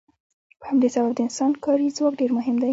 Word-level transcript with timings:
په 0.59 0.65
همدې 0.71 0.89
سبب 0.95 1.11
د 1.15 1.19
انسان 1.27 1.51
کاري 1.65 1.87
ځواک 1.97 2.13
ډیر 2.21 2.31
مهم 2.37 2.55
دی. 2.61 2.69